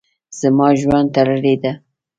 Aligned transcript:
زما 0.39 0.67
ژوند 0.81 1.07
تړلی 1.15 1.55
ده. 1.63 1.71